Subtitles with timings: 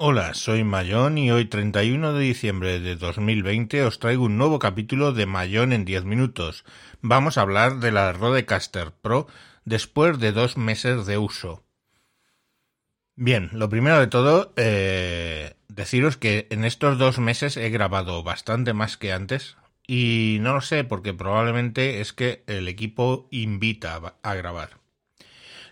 [0.00, 5.12] Hola, soy Mayón y hoy 31 de diciembre de 2020 os traigo un nuevo capítulo
[5.12, 6.64] de Mayón en 10 minutos.
[7.00, 9.26] Vamos a hablar de la Rodecaster Pro
[9.64, 11.64] después de dos meses de uso.
[13.16, 18.74] Bien, lo primero de todo, eh, deciros que en estos dos meses he grabado bastante
[18.74, 24.34] más que antes y no lo sé porque probablemente es que el equipo invita a
[24.34, 24.78] grabar.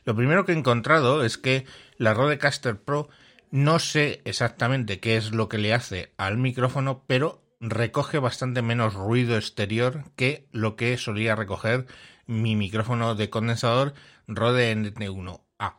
[0.04, 1.64] Lo primero que he encontrado es que
[1.96, 3.08] la Rodecaster Pro
[3.56, 8.92] no sé exactamente qué es lo que le hace al micrófono, pero recoge bastante menos
[8.92, 11.86] ruido exterior que lo que solía recoger
[12.26, 13.94] mi micrófono de condensador
[14.28, 15.76] Rode NT1A.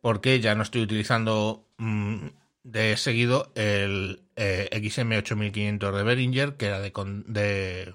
[0.00, 2.28] Porque ya no estoy utilizando mm,
[2.64, 6.92] de seguido el eh, XM8500 de Behringer, que era de,
[7.26, 7.94] de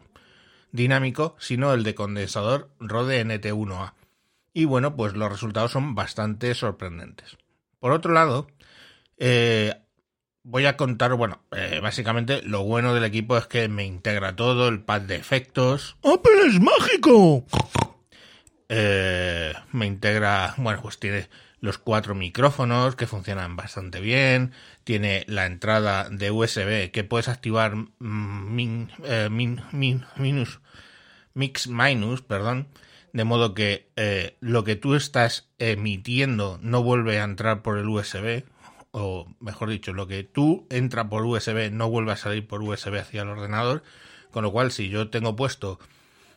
[0.71, 3.95] dinámico, sino el de condensador Rode NT1A.
[4.53, 7.35] Y bueno, pues los resultados son bastante sorprendentes.
[7.79, 8.47] Por otro lado,
[9.17, 9.75] eh,
[10.43, 14.67] voy a contar, bueno, eh, básicamente lo bueno del equipo es que me integra todo,
[14.67, 15.97] el pad de efectos.
[16.03, 17.45] ¡Apple es mágico!
[18.67, 21.29] Eh, me integra, bueno, pues tiene
[21.61, 24.51] los cuatro micrófonos que funcionan bastante bien,
[24.83, 28.91] tiene la entrada de USB que puedes activar min,
[29.71, 30.59] minus,
[31.33, 32.67] mix minus, perdón,
[33.13, 33.87] de modo que
[34.41, 38.43] lo que tú estás emitiendo no vuelve a entrar por el USB,
[38.97, 42.95] o mejor dicho, lo que tú entra por USB no vuelve a salir por USB
[42.97, 43.83] hacia el ordenador,
[44.31, 45.79] con lo cual si yo tengo puesto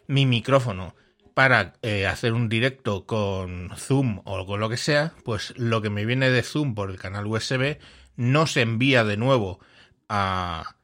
[0.08, 0.96] mi micrófono
[1.34, 5.90] para eh, hacer un directo con Zoom o con lo que sea, pues lo que
[5.90, 7.78] me viene de Zoom por el canal USB
[8.16, 9.60] no se envía de nuevo
[10.08, 10.74] a,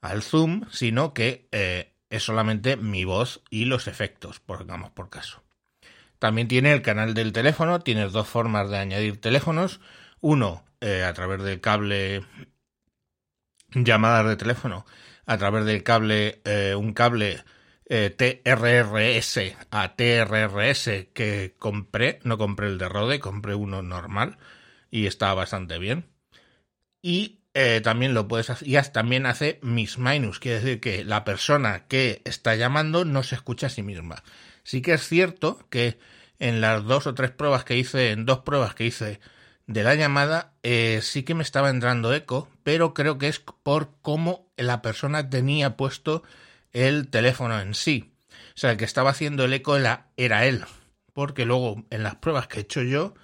[0.00, 5.10] al Zoom, sino que eh, es solamente mi voz y los efectos, por, digamos, por
[5.10, 5.42] caso.
[6.18, 9.80] También tiene el canal del teléfono, tienes dos formas de añadir teléfonos.
[10.20, 12.24] Uno, eh, a través del cable
[13.70, 14.86] llamadas de teléfono,
[15.26, 17.42] a través del cable, eh, un cable
[17.86, 24.38] eh, TRRS a TRRS que compré, no compré el de Rode, compré uno normal
[24.90, 26.06] y está bastante bien.
[27.02, 27.40] Y
[27.82, 32.22] también lo puedes hacer, y también hace mis minus, quiere decir que la persona que
[32.24, 34.22] está llamando no se escucha a sí misma.
[34.62, 35.98] Sí que es cierto que
[36.38, 39.18] en las dos o tres pruebas que hice, en dos pruebas que hice
[39.68, 43.90] de la llamada eh, sí que me estaba entrando eco, pero creo que es por
[44.00, 46.24] cómo la persona tenía puesto
[46.72, 48.14] el teléfono en sí.
[48.30, 50.64] O sea, el que estaba haciendo el eco era, él,
[51.12, 53.14] porque luego en las pruebas que he hecho yo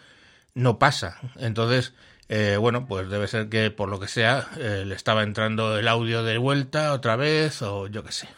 [0.53, 1.19] no pasa.
[1.37, 1.95] Entonces,
[2.29, 5.89] eh, bueno, pues debe ser que por lo que sea eh, le estaba entrando el
[5.89, 8.29] audio de vuelta otra vez o yo qué sé.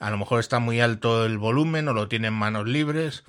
[0.00, 3.22] a lo mejor está muy alto el volumen o lo tiene en manos libres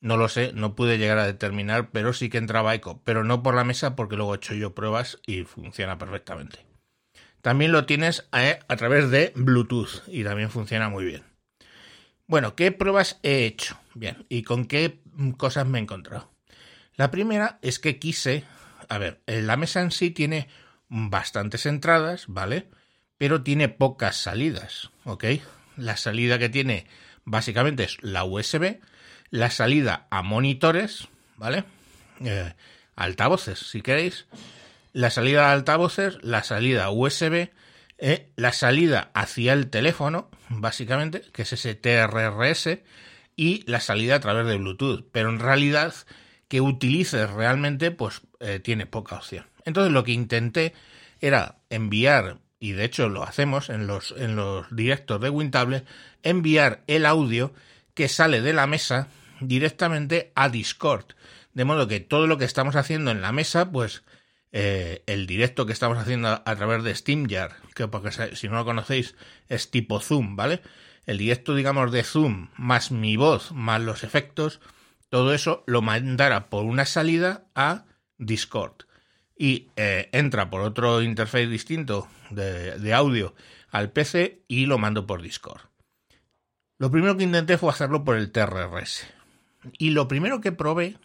[0.00, 3.42] no lo sé, no pude llegar a determinar, pero sí que entraba eco, pero no
[3.42, 6.70] por la mesa porque luego he hecho yo pruebas y funciona perfectamente.
[7.42, 11.24] También lo tienes eh, a, través de Bluetooth y también funciona muy bien.
[12.26, 13.78] Bueno, ¿qué pruebas he hecho?
[13.94, 15.00] Bien, ¿y con qué
[15.36, 16.30] cosas me he encontrado?
[16.94, 18.44] La primera es que quise,
[18.88, 20.48] a ver, la mesa en sí tiene
[20.88, 22.68] bastantes entradas, ¿vale?
[23.16, 25.24] Pero tiene pocas salidas, ¿ok?
[25.76, 26.86] La salida que tiene
[27.24, 28.80] básicamente es la USB,
[29.30, 31.64] la salida a monitores, ¿vale?
[32.24, 32.52] Eh,
[32.96, 34.26] altavoces, si queréis.
[34.92, 37.50] La salida a altavoces, la salida USB,
[37.98, 42.80] eh, la salida hacia el teléfono, básicamente, que es ese TRRS,
[43.36, 45.06] y la salida a través de Bluetooth.
[45.12, 45.94] Pero en realidad,
[46.48, 49.46] que utilices realmente, pues eh, tiene poca opción.
[49.64, 50.74] Entonces lo que intenté
[51.20, 55.84] era enviar, y de hecho lo hacemos en los, en los directos de Wintable,
[56.22, 57.54] enviar el audio
[57.94, 59.08] que sale de la mesa
[59.40, 61.06] directamente a Discord.
[61.52, 64.02] De modo que todo lo que estamos haciendo en la mesa, pues
[64.52, 68.64] eh, el directo que estamos haciendo a, través de SteamYard, que porque si no lo
[68.64, 69.14] conocéis
[69.48, 70.60] es tipo Zoom, ¿vale?
[71.06, 74.60] El directo, digamos, de Zoom, más mi voz, más los efectos,
[75.08, 77.84] todo eso lo mandará por una salida a
[78.18, 78.84] Discord.
[79.36, 83.34] Y eh, entra por otro interface distinto de, de audio
[83.70, 85.62] al PC y lo mando por Discord.
[86.78, 89.06] Lo primero que intenté fue hacerlo por el TRRS.
[89.78, 90.96] Y lo primero que probé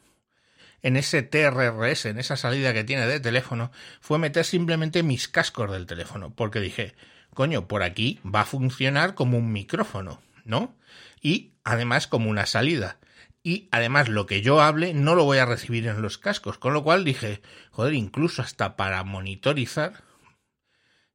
[0.81, 3.72] en ese TRRS, en esa salida que tiene de teléfono,
[4.02, 6.96] fue meter simplemente mis cascos del teléfono, porque dije,
[7.34, 10.75] coño, por aquí va a funcionar como un micrófono, ¿no?
[11.22, 13.00] Y además como una salida.
[13.42, 16.74] Y además lo que yo hable no lo voy a recibir en los cascos, con
[16.74, 17.42] lo cual dije,
[17.72, 20.04] joder, incluso hasta para monitorizar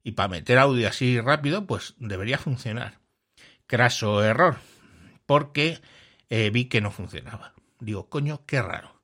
[0.03, 2.99] y para meter audio así rápido, pues debería funcionar.
[3.67, 4.57] Craso error,
[5.25, 5.81] porque
[6.31, 7.53] eh, vi que no funcionaba.
[7.81, 9.01] Digo, coño, qué raro.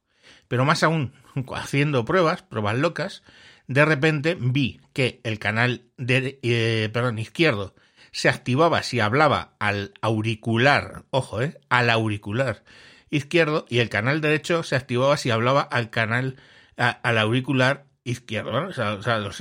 [0.48, 1.14] Pero más aún,
[1.54, 3.22] haciendo pruebas, pruebas locas,
[3.68, 7.76] de repente vi que el canal de, eh, perdón, izquierdo
[8.12, 12.64] se activaba si hablaba al auricular, ojo, eh, al auricular
[13.10, 16.38] izquierdo y el canal derecho se activaba si hablaba al canal
[16.78, 18.68] al auricular izquierdo.
[18.68, 19.00] O sea,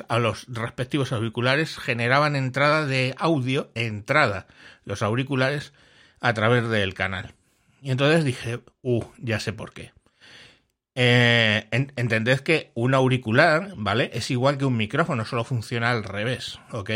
[0.09, 4.49] a los respectivos auriculares generaban entrada de audio, entrada,
[4.85, 5.73] los auriculares
[6.21, 7.36] a través del canal.
[7.87, 9.93] Y entonces dije, uh, ya sé por qué.
[10.97, 14.11] Eh, entended que un auricular, ¿vale?
[14.13, 16.91] Es igual que un micrófono, solo funciona al revés, ¿ok?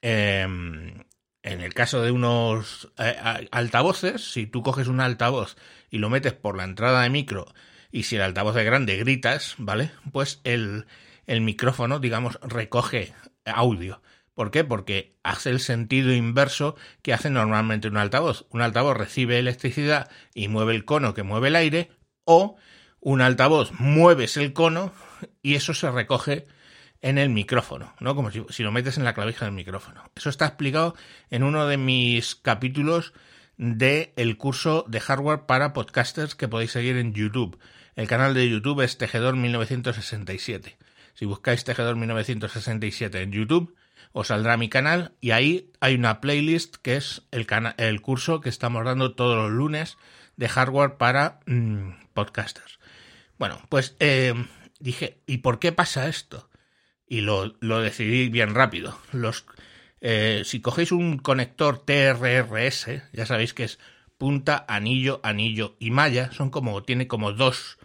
[0.00, 1.04] Em,
[1.42, 5.56] en el caso de unos eh, altavoces, si tú coges un altavoz
[5.90, 7.52] y lo metes por la entrada de micro
[7.92, 9.90] y si el altavoz es grande gritas, ¿vale?
[10.12, 10.86] Pues el,
[11.26, 13.12] el micrófono, digamos, recoge
[13.44, 14.00] audio.
[14.40, 14.64] ¿Por qué?
[14.64, 18.46] Porque hace el sentido inverso que hace normalmente un altavoz.
[18.48, 21.90] Un altavoz recibe electricidad y mueve el cono que mueve el aire,
[22.24, 22.56] o
[23.00, 24.94] un altavoz mueves el cono
[25.42, 26.46] y eso se recoge
[27.02, 28.16] en el micrófono, ¿no?
[28.16, 30.10] Como si, lo metes en la clavija del micrófono.
[30.16, 30.94] Eso está explicado
[31.28, 33.12] en uno de mis capítulos
[33.58, 37.58] del el curso de hardware para podcasters que podéis seguir en YouTube.
[37.94, 40.78] El canal de YouTube es Tejedor 1967.
[41.12, 43.76] Si buscáis Tejedor 1967 en YouTube,
[44.12, 47.46] os saldrá mi canal y ahí hay una playlist que es el,
[47.78, 49.98] el curso que estamos dando todos los lunes
[50.36, 52.78] de hardware para mm, podcasters.
[53.38, 54.34] Bueno, pues eh,
[54.78, 56.50] dije, ¿y por qué pasa esto?
[57.10, 57.50] y lo,
[57.82, 58.96] decidí bien rápido.
[59.12, 59.44] Los,
[60.00, 63.80] eh, si cogéis un conector TRRS, ya sabéis que es
[64.16, 67.78] punta, anillo, anillo y malla, son como, tiene como dos,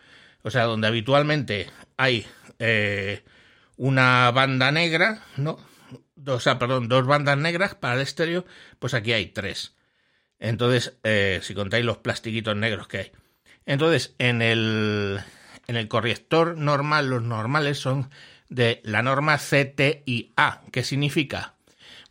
[0.44, 2.27] o sea, donde habitualmente hay
[2.60, 3.24] eh,
[3.77, 5.57] una banda negra, ¿no?
[6.17, 8.45] O perdón, dos bandas negras para el estéreo,
[8.79, 9.75] pues aquí hay tres.
[10.39, 13.12] Entonces, eh, si contáis los plastiquitos negros que hay.
[13.65, 15.19] Entonces, en el,
[15.67, 18.09] en el corrector normal, los normales son
[18.50, 20.62] de la norma CTIA.
[20.71, 21.56] ¿Qué significa?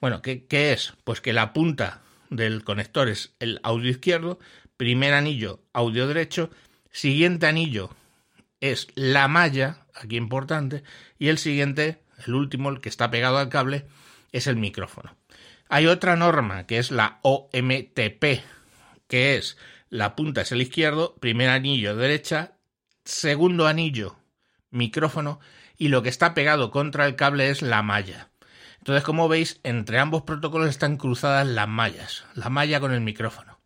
[0.01, 0.95] Bueno, ¿qué, ¿qué, es?
[1.05, 4.39] Pues que la punta del conector es el audio izquierdo,
[4.77, 6.51] primer anillo audio derecho,
[6.91, 7.91] siguiente anillo
[8.61, 10.83] es la malla, aquí importante,
[11.19, 13.87] y el siguiente, el último, el que está pegado al cable,
[14.33, 15.17] es el micrófono.
[15.69, 18.43] Hay otra norma que es la OMTP,
[19.07, 19.57] que es
[19.89, 22.53] la punta es el izquierdo, primer anillo derecha,
[23.05, 24.17] segundo anillo
[24.71, 25.41] micrófono
[25.77, 28.31] y lo que está pegado contra el cable es la malla.
[28.79, 33.61] Entonces, como veis, entre ambos protocolos están cruzadas las mallas, la malla con el micrófono.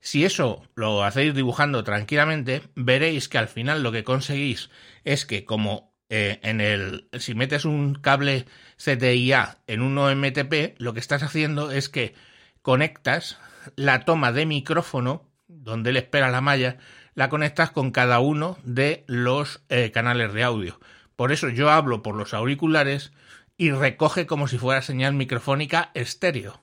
[0.00, 4.68] Si eso lo hacéis dibujando tranquilamente, veréis que al final lo que conseguís
[5.04, 8.44] es que como eh, en el si metes un cable
[8.76, 12.14] CTIA en un OMTP, lo que estás haciendo es que
[12.60, 13.38] conectas
[13.76, 16.76] la toma de micrófono donde le espera la malla,
[17.14, 20.78] la conectas con cada uno de los eh, canales de audio.
[21.16, 23.14] Por eso yo hablo por los auriculares
[23.56, 26.62] y recoge como si fuera señal microfónica estéreo.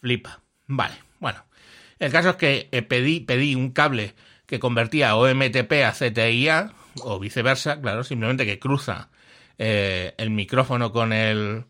[0.00, 0.40] Flipa.
[0.66, 1.44] Vale, bueno.
[2.00, 4.16] El caso es que eh, pedí, pedí un cable
[4.46, 6.72] que convertía OMTP a CTIA
[7.02, 9.10] o viceversa, claro, simplemente que cruza
[9.58, 11.64] eh, el micrófono con el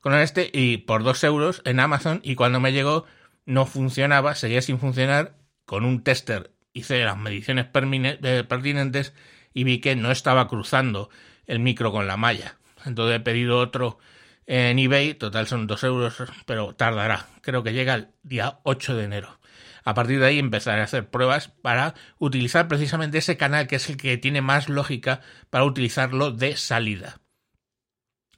[0.00, 3.04] con este y por dos euros en Amazon y cuando me llegó
[3.46, 5.36] no funcionaba, seguía sin funcionar.
[5.64, 9.12] Con un tester hice las mediciones eh, pertinentes
[9.52, 11.10] y vi que no estaba cruzando
[11.46, 12.56] el micro con la malla.
[12.84, 13.98] Entonces he pedido otro
[14.46, 17.26] en eBay, total son dos euros, pero tardará.
[17.42, 19.38] Creo que llega el día 8 de enero.
[19.84, 23.88] A partir de ahí empezaré a hacer pruebas para utilizar precisamente ese canal que es
[23.88, 25.20] el que tiene más lógica
[25.50, 27.20] para utilizarlo de salida.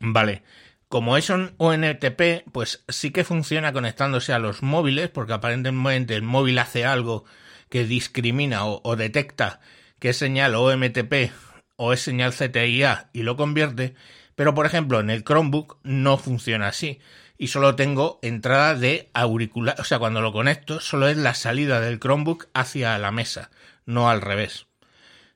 [0.00, 0.42] Vale,
[0.88, 6.23] como es un ONTP, pues sí que funciona conectándose a los móviles, porque aparentemente el
[6.23, 7.25] móvil hace algo
[7.68, 9.61] que discrimina o, o detecta
[10.00, 11.30] que es señal OMTP
[11.76, 13.94] o es señal CTIA y lo convierte,
[14.35, 16.99] pero por ejemplo en el Chromebook no funciona así
[17.40, 21.80] y solo tengo entrada de auricular, o sea, cuando lo conecto solo es la salida
[21.80, 23.50] del Chromebook hacia la mesa,
[23.87, 24.66] no al revés.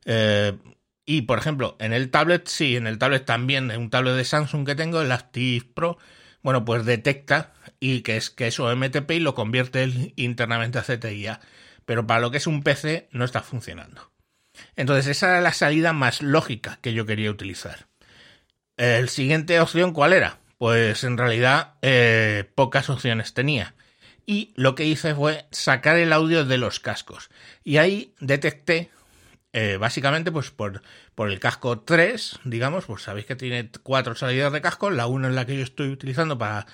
[0.04, 0.52] Eh,
[1.06, 4.25] y por ejemplo, en el tablet sí, en el tablet también, en un tablet de
[4.26, 5.96] Samsung que tengo, el Active Pro,
[6.42, 11.40] bueno, pues detecta y que es que es OMTP y lo convierte internamente a CTIA.
[11.87, 14.12] Pero para lo que es un PC no está funcionando.
[14.76, 17.87] Entonces esa era la salida más lógica que yo quería utilizar.
[18.76, 20.43] El siguiente opción, ¿cuál era?
[20.58, 23.75] Pues en realidad eh, pocas opciones tenía.
[24.26, 27.30] Y lo que hice fue sacar el audio de los cascos.
[27.62, 28.90] Y ahí detecté,
[29.52, 30.82] eh, básicamente, pues por,
[31.14, 35.28] por el casco 3, digamos, pues sabéis que tiene cuatro salidas de casco, la una
[35.28, 36.66] es la que yo estoy utilizando para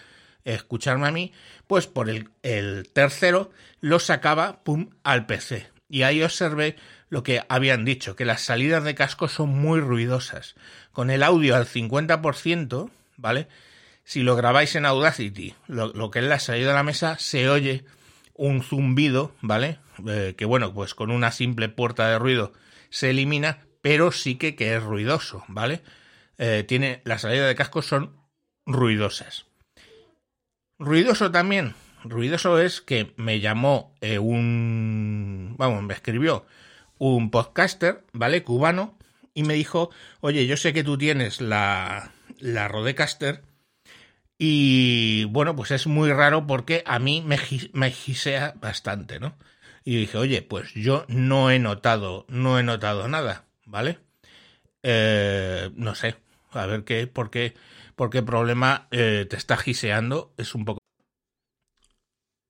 [0.45, 1.33] escucharme a mí,
[1.67, 6.77] pues por el, el tercero lo sacaba, pum, al PC Y ahí observé
[7.09, 10.55] lo que habían dicho, que las salidas de casco son muy ruidosas.
[10.93, 13.49] Con el audio al 50%, ¿vale?
[14.11, 17.85] Si lo grabáis en Audacity, lo, que es la salida de la mesa, se oye
[18.35, 19.79] un zumbido, ¿vale?
[20.05, 22.53] Eh, que bueno, pues con una simple puerta de ruido
[22.89, 25.83] se elimina, pero sí que, que es ruidoso, ¿vale?
[26.39, 28.17] Eh, tiene, la salida de casco son
[28.67, 29.47] ruidosas.
[30.81, 31.77] Ruidoso también.
[32.03, 35.55] Ruidoso es que me llamó eh, un.
[35.57, 36.47] Vamos, me escribió
[36.99, 38.43] un podcaster, ¿vale?
[38.43, 38.99] Cubano,
[39.35, 39.91] y me dijo:
[40.21, 43.49] Oye, yo sé que tú tienes la, la Rodecaster.
[44.43, 47.39] Y bueno, pues es muy raro porque a mí me,
[47.75, 49.37] me gisea bastante, ¿no?
[49.85, 53.99] Y dije, oye, pues yo no he notado, no he notado nada, ¿vale?
[54.83, 56.17] Eh, no sé,
[56.53, 57.55] a ver qué, por qué
[58.01, 60.81] porque problema eh, te está giseando es un poco...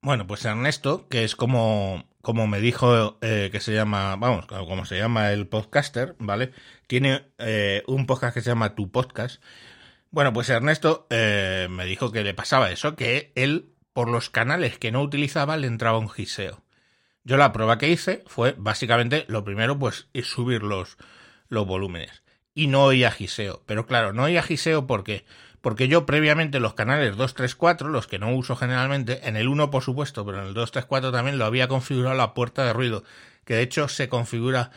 [0.01, 4.85] Bueno, pues Ernesto, que es como, como me dijo eh, que se llama, vamos, como
[4.85, 6.53] se llama el podcaster, ¿vale?
[6.87, 9.43] Tiene eh, un podcast que se llama Tu Podcast.
[10.11, 14.91] Bueno, pues Ernesto me dijo que le pasaba eso, que él, por los canales que
[14.91, 16.65] no utilizaba, le entraba un giseo.
[17.23, 20.97] Yo la prueba que hice fue básicamente lo primero, pues, subir los,
[21.49, 22.23] los volúmenes
[22.55, 23.63] y no oía giseo.
[23.67, 25.25] Pero claro, no oía giseo porque
[25.61, 29.83] porque yo previamente los canales 234, los que no uso generalmente, en el 1 por
[29.83, 33.05] supuesto, pero en el 234 también lo había configurado la puerta de ruido,
[33.45, 34.71] que de hecho se configura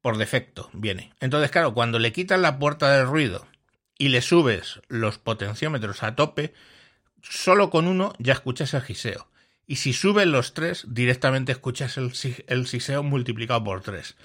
[0.00, 1.12] por defecto, viene.
[1.20, 3.44] Entonces, claro, cuando le quitas la puerta de ruido
[3.98, 6.52] y le subes los potenciómetros a tope,
[7.22, 9.28] solo con uno ya escuchas el giseo.
[9.66, 14.16] Y si subes los tres, directamente escuchas el, giseo multiplicado por tres.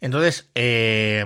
[0.00, 1.24] Entonces, eh,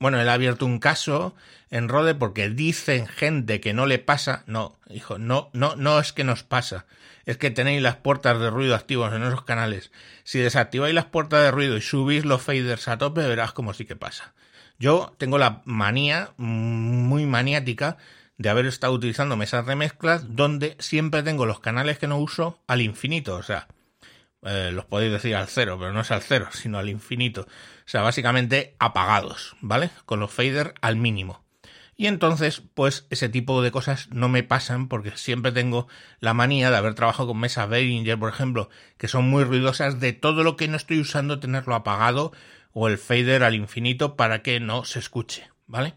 [0.00, 1.34] bueno, él ha abierto un caso
[1.70, 4.42] en Rode porque dicen gente que no le pasa.
[4.46, 6.86] No, hijo, no, no, no es que nos pasa.
[7.26, 9.92] Es que tenéis las puertas de ruido activos en esos canales.
[10.24, 13.84] Si desactiváis las puertas de ruido y subís los faders a tope, verás como sí
[13.84, 14.32] que pasa.
[14.78, 17.96] Yo tengo la manía, muy maniática,
[18.38, 22.60] de haber estado utilizando mesas de mezclas donde siempre tengo los canales que no uso
[22.66, 23.36] al infinito.
[23.36, 23.68] O sea,
[24.42, 27.42] eh, los podéis decir al cero, pero no es al cero, sino al infinito.
[27.42, 29.90] O sea, básicamente apagados, ¿vale?
[30.04, 31.44] Con los faders al mínimo.
[31.98, 35.88] Y entonces, pues ese tipo de cosas no me pasan porque siempre tengo
[36.20, 38.68] la manía de haber trabajado con mesas Behringer, por ejemplo,
[38.98, 42.32] que son muy ruidosas, de todo lo que no estoy usando tenerlo apagado
[42.78, 45.94] o el fader al infinito para que no se escuche, ¿vale?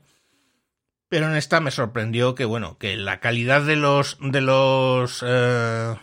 [1.09, 5.97] Pero en esta me sorprendió que, bueno, que la calidad de los, de los eh,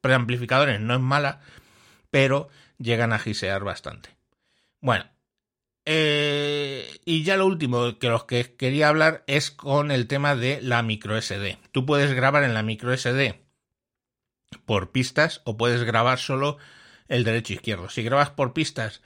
[0.00, 1.42] preamplificadores no es mala,
[2.10, 2.48] pero
[2.78, 4.16] llegan a gisear bastante.
[4.80, 5.04] Bueno,
[5.84, 10.62] eh, y ya lo último que los que quería hablar es con el tema de
[10.62, 11.58] la micro SD.
[11.72, 13.38] Tú puedes grabar en la micro SD
[14.64, 16.56] por pistas o puedes grabar solo
[17.08, 17.90] el derecho izquierdo.
[17.90, 19.02] Si grabas por pistas,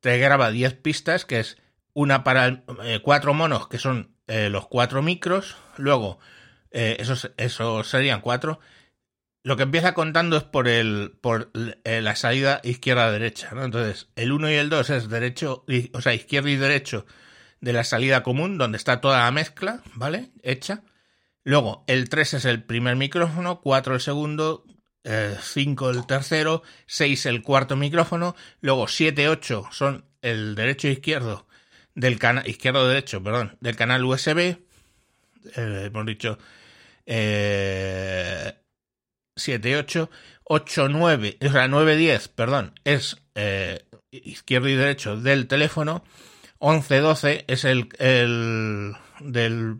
[0.00, 1.58] te graba 10 pistas, que es
[1.92, 5.56] una para eh, cuatro monos, que son eh, los cuatro micros.
[5.76, 6.18] Luego,
[6.70, 8.60] esos, esos serían cuatro
[9.42, 11.50] lo que empieza contando es por el por
[11.84, 13.64] eh, la salida izquierda derecha, ¿no?
[13.64, 17.06] Entonces, el 1 y el 2 es derecho, o sea, izquierdo y derecho
[17.60, 20.32] de la salida común, donde está toda la mezcla, ¿vale?
[20.42, 20.82] Hecha.
[21.42, 24.64] Luego, el 3 es el primer micrófono, 4 el segundo,
[25.04, 30.92] 5 eh, el tercero, 6 el cuarto micrófono, luego 7, 8 son el derecho e
[30.92, 31.46] izquierdo
[31.94, 34.56] del canal, izquierdo derecho, perdón, del canal USB, eh,
[35.56, 36.38] hemos dicho,
[37.06, 38.54] eh,
[39.36, 40.10] 7, 8,
[40.44, 46.04] 8, 9, o sea, 9, 10, perdón, es eh, izquierdo y derecho del teléfono,
[46.58, 49.78] 11, 12 es el, el del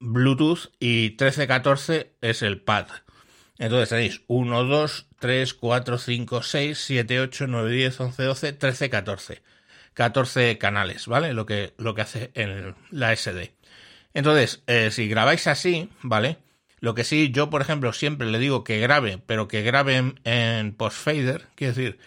[0.00, 2.88] Bluetooth y 13, 14 es el pad.
[3.58, 8.90] Entonces tenéis 1, 2, 3, 4, 5, 6, 7, 8, 9, 10, 11, 12, 13,
[8.90, 9.42] 14.
[9.94, 11.32] 14 canales, ¿vale?
[11.32, 13.54] Lo que, lo que hace en la SD.
[14.12, 16.38] Entonces, eh, si grabáis así, ¿vale?
[16.80, 20.74] Lo que sí, yo, por ejemplo, siempre le digo que grabe, pero que grabe en,
[20.74, 21.98] post-fader, quiere decir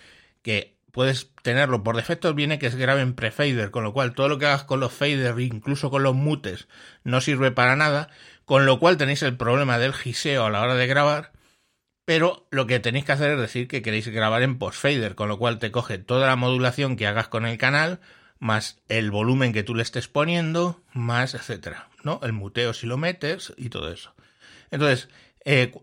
[0.41, 4.29] que puedes tenerlo por defecto, viene que es grabe en pre-fader, con lo cual todo
[4.29, 6.67] lo que hagas con los faders, incluso con los mutes,
[7.03, 8.09] no sirve para nada,
[8.45, 11.31] con lo cual tenéis el problema del giseo a la hora de grabar,
[12.07, 15.37] pero lo que tenéis que hacer es decir que queréis grabar en post-fader, con lo
[15.37, 17.99] cual te coge toda la modulación que hagas con el canal,
[18.39, 22.21] más el volumen que tú le estés poniendo, más etcétera, ¿no?
[22.23, 24.13] El muteo si lo metes y todo eso.
[24.71, 25.09] Entonces,
[25.43, 25.73] eh,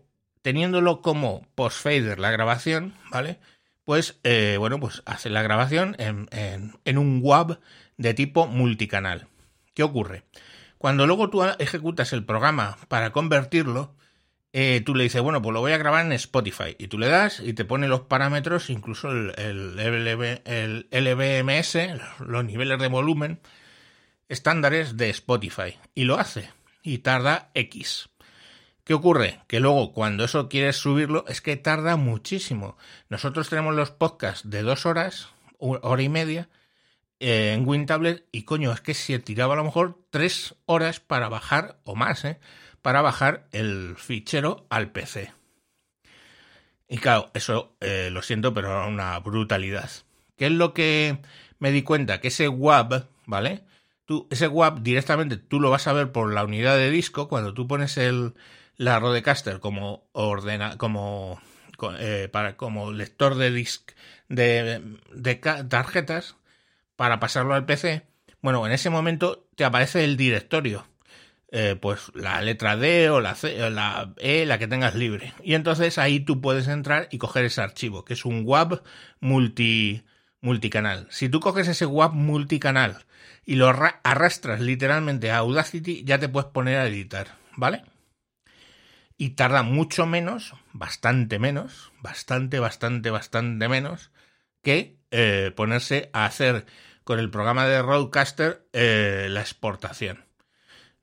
[0.41, 3.37] teniéndolo como post-fader la grabación, ¿vale?
[3.83, 7.59] Pues, eh, bueno, pues hace la grabación en, en, un WAV
[7.97, 9.27] de tipo multicanal.
[9.75, 10.23] ¿Qué ocurre?
[10.79, 13.93] Cuando luego tú ejecutas el programa para convertirlo,
[14.57, 16.77] eh, tú le dices, bueno, pues lo voy a grabar en Spotify.
[16.79, 21.77] Y tú le das y te pone los parámetros, incluso el, el, LVMS,
[22.25, 23.41] los niveles de volumen
[24.29, 25.77] estándares de Spotify.
[25.93, 26.53] Y lo hace.
[26.83, 28.07] Y tarda X.
[28.85, 29.41] ¿Qué ocurre?
[29.47, 32.77] Que luego cuando eso quieres subirlo es que tarda muchísimo.
[33.09, 35.27] Nosotros tenemos los podcasts de dos horas,
[35.59, 36.47] hora y media,
[37.19, 41.27] eh, en WinTablet y coño, es que se tiraba a lo mejor tres horas para
[41.27, 42.39] bajar o más, ¿eh?
[42.85, 45.33] Para bajar el fichero al PC.
[46.87, 49.89] Y claro, eso eh, lo siento, pero era una brutalidad.
[50.37, 51.17] ¿Qué es lo que
[51.57, 52.21] me di cuenta?
[52.21, 53.63] Que ese WAV, ¿vale?
[54.05, 57.55] Tú, ese WAV directamente tú lo vas a ver por la unidad de disco cuando
[57.55, 58.35] tú pones el,
[58.77, 61.41] la Rodecaster como ordena, como,
[61.97, 63.93] eh, para, como lector de disc
[64.29, 64.79] de,
[65.11, 66.35] de tarjetas
[66.95, 68.05] para pasarlo al PC.
[68.41, 70.85] Bueno, en ese momento te aparece el directorio
[71.57, 75.33] eh, pues la letra D o la C, la E, la que tengas libre.
[75.41, 78.83] Y entonces ahí tú puedes entrar y coger ese archivo, que es un WAV
[79.21, 80.03] multi,
[80.41, 81.07] multicanal.
[81.11, 83.05] Si tú coges ese WAV multicanal
[83.45, 87.83] y lo arrastras literalmente a Audacity, ya te puedes poner a editar, ¿vale?
[89.17, 94.11] Y tarda mucho menos, bastante menos, bastante, bastante, bastante menos
[94.61, 96.65] que eh, ponerse a hacer
[97.05, 100.25] con el programa de Roadcaster eh, la exportación.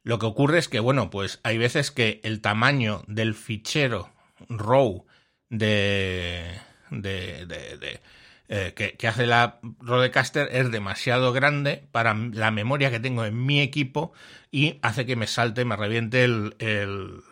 [0.05, 4.11] Lo que ocurre es que, bueno, pues hay veces que el tamaño del fichero
[4.49, 5.07] RAW
[5.49, 6.59] de,
[6.91, 8.01] de, de,
[8.49, 13.61] eh, que, hace la Rodecaster es demasiado grande para la memoria que tengo en mi
[13.61, 14.13] equipo
[14.51, 17.23] y hace que me salte, me reviente el, el,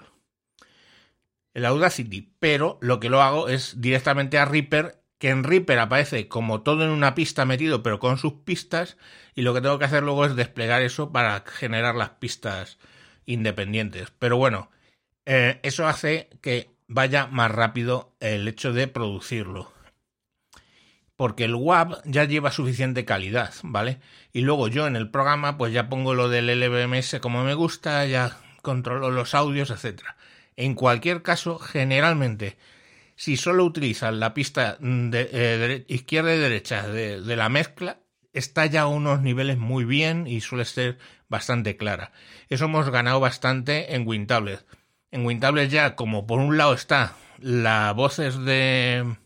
[1.53, 2.33] el Audacity.
[2.39, 6.83] Pero lo que lo hago es directamente a Reaper que en Reaper aparece como todo
[6.83, 8.97] en una pista metido, pero con sus pistas,
[9.35, 12.79] y lo que tengo que hacer luego es desplegar eso para generar las pistas
[13.27, 14.11] independientes.
[14.19, 14.71] Pero bueno,
[15.27, 19.71] eh, eso hace que vaya más rápido el hecho de producirlo.
[21.17, 24.01] Porque el WAV ya lleva suficiente calidad, ¿vale?
[24.33, 28.07] Y luego yo en el programa pues ya pongo lo del LVMS como me gusta,
[28.07, 30.01] ya controlo los audios, etc.
[30.57, 32.57] En cualquier caso, generalmente
[33.21, 38.01] si solo utilizas la pista eh, izquierda y derecha de, la mezcla,
[38.33, 40.97] está ya a unos niveles muy bien y suele ser
[41.29, 42.13] bastante clara.
[42.49, 44.65] Eso hemos ganado bastante en WinTablet.
[45.11, 49.17] En WinTablet ya, como por un lado está la voces de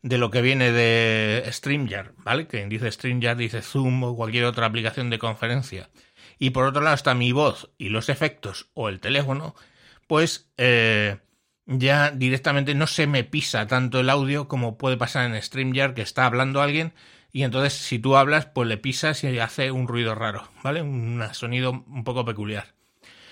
[0.00, 2.46] de lo que viene de StreamYard, ¿vale?
[2.46, 5.90] Que dice StreamYard, dice Zoom o cualquier otra aplicación de conferencia.
[6.38, 9.54] Y por otro lado está mi voz y los efectos o el teléfono,
[10.06, 11.18] pues eh,
[11.70, 16.02] ya directamente no se me pisa tanto el audio como puede pasar en StreamYard que
[16.02, 16.92] está hablando alguien
[17.32, 20.82] y entonces si tú hablas pues le pisas y hace un ruido raro, ¿vale?
[20.82, 22.74] Un sonido un poco peculiar.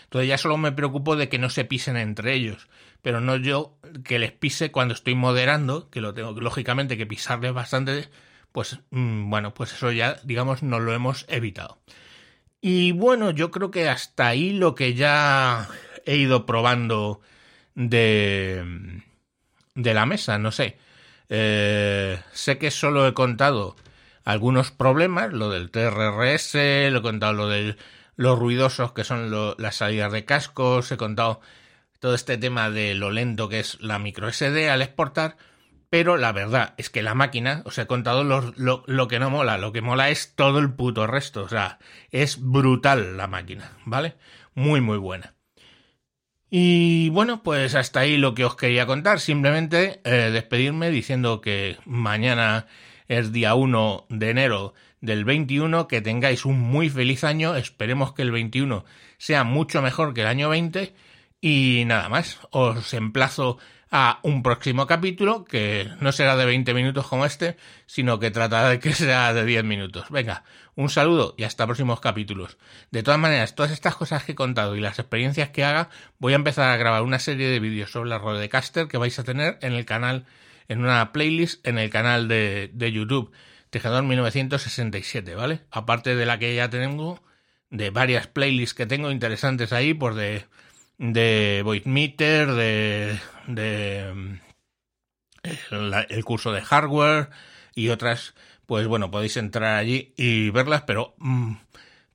[0.05, 2.69] Entonces ya solo me preocupo de que no se pisen entre ellos,
[3.03, 7.53] pero no yo que les pise cuando estoy moderando, que lo tengo lógicamente que pisarles
[7.53, 8.09] bastante,
[8.53, 11.79] pues mm, bueno, pues eso ya digamos no lo hemos evitado.
[12.61, 15.69] Y bueno, yo creo que hasta ahí lo que ya
[16.07, 17.21] he ido probando
[17.79, 19.03] de,
[19.75, 20.79] de la mesa, no sé.
[21.29, 23.77] Eh, sé que solo he contado
[24.25, 26.55] algunos problemas, lo del TRRS,
[26.91, 27.77] lo he contado lo de
[28.17, 31.41] los ruidosos que son las salidas de cascos, he contado
[32.01, 35.37] todo este tema de lo lento que es la micro SD al exportar,
[35.89, 39.31] pero la verdad es que la máquina, os he contado lo, lo, lo, que no
[39.31, 41.79] mola, lo que mola es todo el puto resto, o sea,
[42.11, 44.17] es brutal la máquina, ¿vale?
[44.55, 45.38] Muy, muy buena.
[46.51, 49.21] Y bueno, pues hasta ahí lo que os quería contar.
[49.21, 52.67] Simplemente eh, despedirme diciendo que mañana
[53.07, 57.55] es día 1 de enero del 21, que tengáis un muy feliz año.
[57.55, 58.85] Esperemos que el 21
[59.19, 60.95] sea mucho mejor que el año 20.
[61.41, 63.59] Y nada más, os emplazo
[63.91, 68.69] a un próximo capítulo que no será de 20 minutos como este, sino que tratará
[68.69, 70.11] de que sea de 10 minutos.
[70.11, 72.59] Venga, un saludo y hasta próximos capítulos.
[72.91, 76.35] De todas maneras, todas estas cosas que he contado y las experiencias que haga, voy
[76.35, 79.59] a empezar a grabar una serie de vídeos sobre la Rodecaster que vais a tener
[79.63, 80.27] en el canal,
[80.69, 83.33] en una playlist en el canal de, de YouTube,
[83.71, 85.61] Tejedor 1967, ¿vale?
[85.71, 87.23] Aparte de la que ya tengo,
[87.71, 90.47] de varias playlists que tengo interesantes ahí, por de
[90.99, 94.39] de Voidmeter, de, de
[95.43, 97.31] el, curso de hardware
[97.75, 98.35] y otras,
[98.67, 101.55] pues bueno, podéis entrar allí y verlas, pero mm,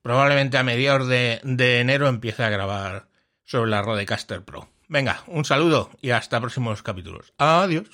[0.02, 3.08] probablemente a mediados de, enero empiece a grabar
[3.44, 4.68] sobre la Rodecaster Pro.
[4.88, 7.32] Venga, un saludo y hasta próximos capítulos.
[7.38, 7.88] Adiós.